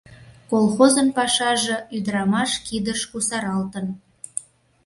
[0.49, 3.87] Колхозын пашаже ӱдырамаш кидыш кусаралтын.